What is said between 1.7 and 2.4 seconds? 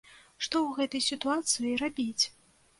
рабіць?